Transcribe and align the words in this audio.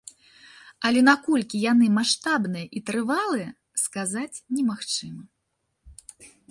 Але 0.89 0.99
наколькі 1.09 1.61
яны 1.71 1.85
маштабныя 1.99 2.65
і 2.79 2.83
трывалыя, 2.89 3.49
сказаць 3.83 4.41
немагчыма. 4.57 5.23